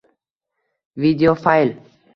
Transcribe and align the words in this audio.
Video 1.03 1.35
fayl 1.35 1.69